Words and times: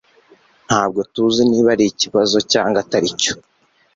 Ntabwo 0.67 0.99
tuzi 1.13 1.41
niba 1.51 1.67
ari 1.75 1.85
ikibazo 1.91 2.37
cyangwa 2.51 2.77
atari 2.83 3.07
cyo 3.21 3.33